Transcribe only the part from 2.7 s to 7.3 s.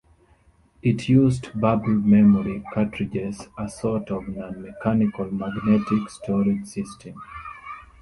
cartridges, a sort of non-mechanical magnetic storage system.